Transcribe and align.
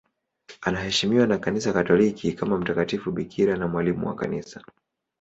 Anaheshimiwa 0.61 1.27
na 1.27 1.37
Kanisa 1.37 1.73
Katoliki 1.73 2.33
kama 2.33 2.57
mtakatifu 2.57 3.11
bikira 3.11 3.55
na 3.57 3.67
mwalimu 3.67 4.07
wa 4.07 4.15
Kanisa. 4.15 4.61